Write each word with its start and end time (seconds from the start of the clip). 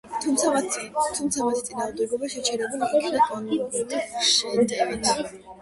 თუმცა 0.21 0.51
მათი 0.53 1.27
წინააღმდეგობა 1.67 2.31
შეჩერებულ 2.37 2.87
იქნა 3.01 3.21
კონტრშეტევით. 3.29 5.15